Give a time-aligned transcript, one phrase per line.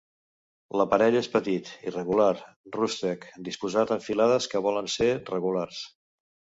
[0.79, 2.31] L'aparell és petit, irregular,
[2.79, 5.89] rústec, disposat en filades que volen ser regulars.